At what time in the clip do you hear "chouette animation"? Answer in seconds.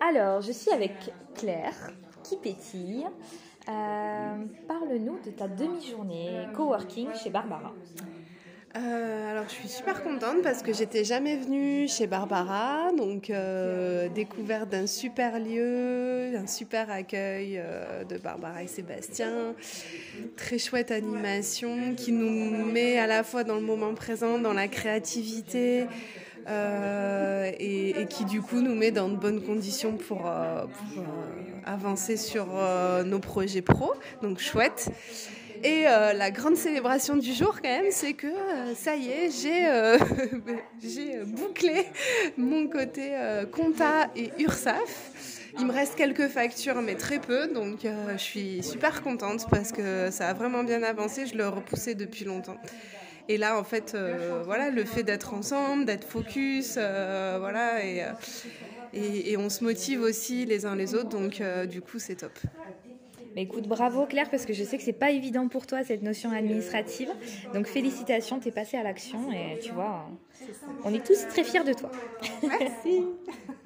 20.58-21.94